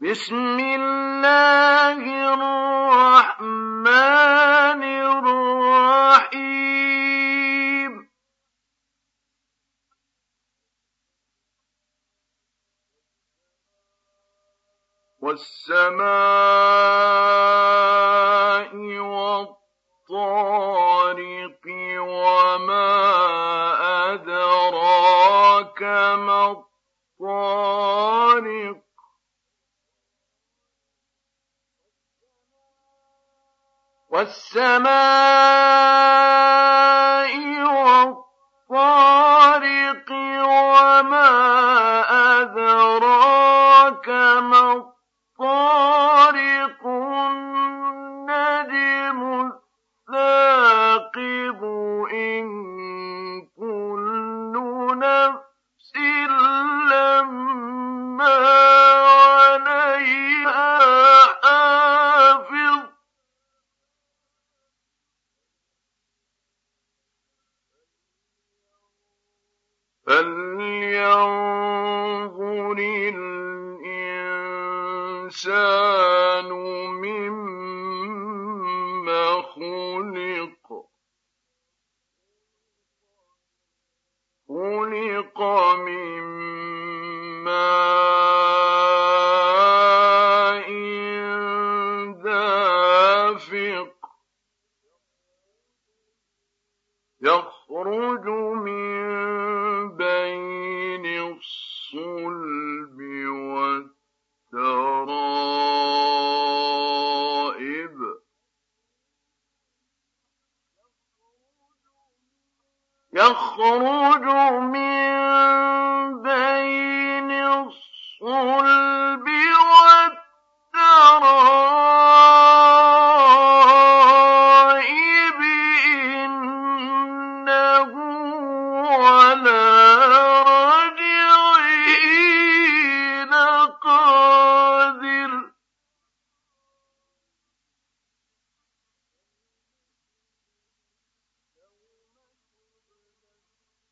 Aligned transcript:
بسم 0.00 0.60
الله 0.60 1.98
الرحمن 2.34 3.82
الرحيم 5.82 6.78
والسماء 17.38 18.76
والطارق 20.10 20.48
وما 21.98 22.94
أدراك 24.14 25.82
ما 25.82 26.37
والسماء 34.10 34.88
فلينظر 70.08 71.28
الإنسان 73.12 73.78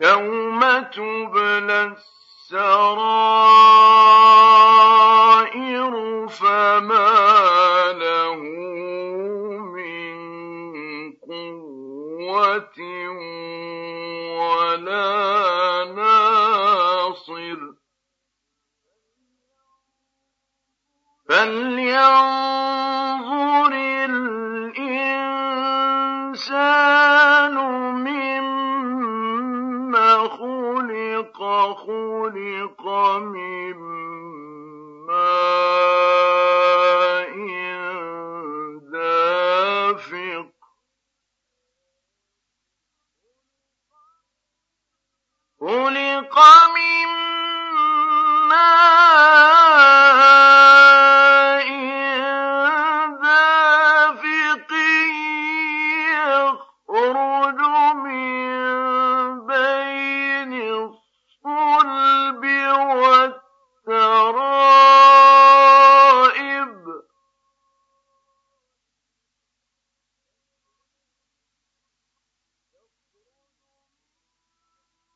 يوم 0.00 0.60
تبلى 0.80 1.92
السرائر 2.50 3.10
فما 6.28 7.92
له 7.92 8.34
من 9.74 10.16
قوة 11.12 12.78
ولا 14.40 15.84
ناصر 15.96 17.58
فلينظر 21.28 22.59
خلق 31.40 31.90
من 33.18 34.39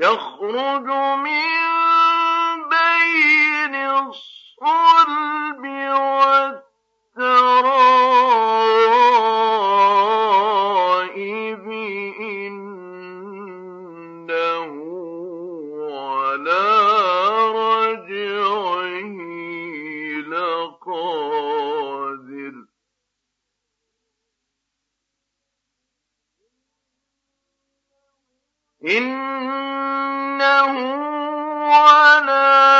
يخرج 0.00 0.86
من 1.24 1.60
بين 2.68 3.74
الصلب 3.74 5.62
والترائب 7.16 7.64
إنه 12.20 12.70
على 15.92 16.64
رجعه 17.52 19.16
لقادر. 20.30 21.34
إنه 28.84 29.89
على 31.72 32.79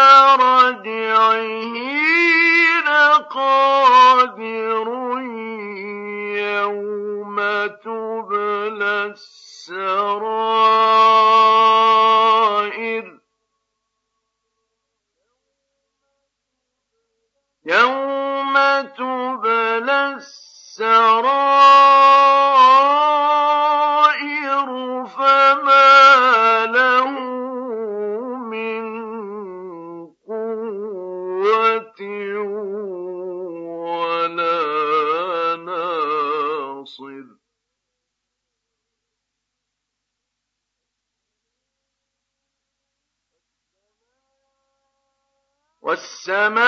والسماء 45.83 46.61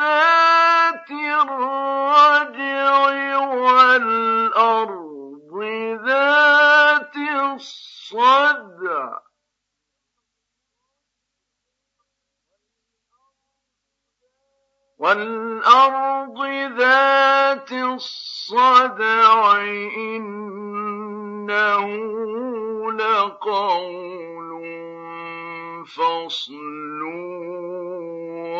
ذات 0.00 1.10
الرجع 1.10 2.98
والأرض 3.38 5.04
ذات 6.06 7.16
الصدع. 7.16 9.18
والأرض 14.98 16.46
ذات 16.78 17.72
الصدع 17.72 19.56
إنه 19.96 21.86
لقول 22.92 24.13
فصل 25.96 27.02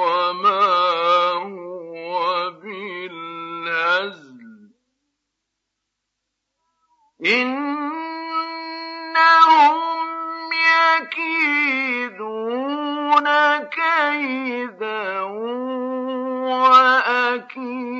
وما 0.02 0.62
هو 1.32 2.50
بالهزل. 2.50 4.34
إنهم 7.26 7.74
يكيدون 11.02 12.44
كيدا 13.58 15.20
وأكيد 16.40 17.93